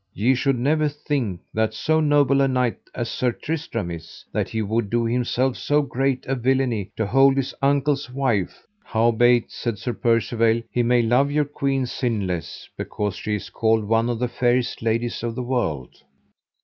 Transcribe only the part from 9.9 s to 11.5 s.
Percivale, he may love your